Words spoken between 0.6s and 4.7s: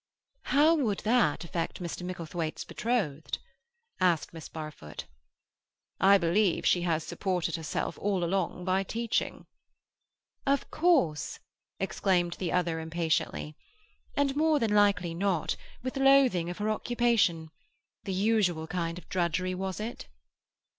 would that affect Mr. Micklethwaite's betrothed?" asked Miss